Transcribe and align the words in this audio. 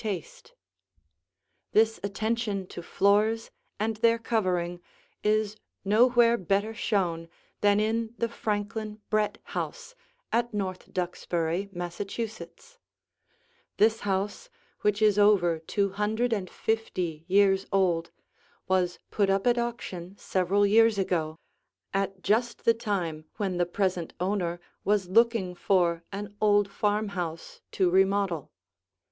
[Illustration: 0.03 0.55
THE 1.73 1.85
FRANKLIN 1.85 1.95
BRETT 2.01 2.01
HOUSE 2.01 2.01
FRONT 2.01 2.01
VIEW] 2.01 2.09
This 2.09 2.11
attention 2.11 2.67
to 2.69 2.81
floors 2.81 3.51
and 3.79 3.97
their 3.97 4.17
covering 4.17 4.81
is 5.23 5.55
nowhere 5.85 6.37
better 6.39 6.73
shown 6.73 7.29
than 7.59 7.79
in 7.79 8.15
the 8.17 8.27
Franklin 8.27 8.99
Brett 9.11 9.37
House 9.43 9.93
at 10.33 10.51
North 10.55 10.91
Duxbury, 10.91 11.69
Massachusetts. 11.71 12.79
This 13.77 13.99
house, 13.99 14.49
which 14.81 15.03
is 15.03 15.19
over 15.19 15.59
two 15.59 15.91
hundred 15.91 16.33
and 16.33 16.49
fifty 16.49 17.23
years 17.27 17.67
old, 17.71 18.09
was 18.67 18.97
put 19.11 19.29
up 19.29 19.45
at 19.45 19.59
auction 19.59 20.17
several 20.17 20.65
years 20.65 20.97
ago, 20.97 21.37
at 21.93 22.23
just 22.23 22.65
the 22.65 22.73
time 22.73 23.25
when 23.37 23.57
the 23.57 23.67
present 23.67 24.13
owner 24.19 24.59
was 24.83 25.09
looking 25.09 25.53
for 25.53 26.01
an 26.11 26.35
old 26.41 26.71
farmhouse 26.71 27.61
to 27.73 27.91
remodel. 27.91 28.49